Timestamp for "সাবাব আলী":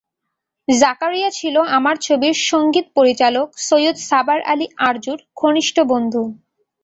4.09-4.67